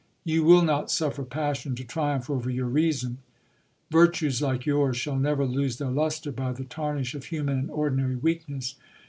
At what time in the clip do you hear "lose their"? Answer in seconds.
5.45-5.91